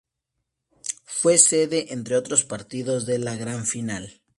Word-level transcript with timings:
Fue 1.05 1.37
sede 1.37 1.93
entre 1.93 2.15
otros 2.15 2.43
partidos 2.43 3.05
de 3.05 3.19
la 3.19 3.35
gran 3.35 3.67
Final. 3.67 4.23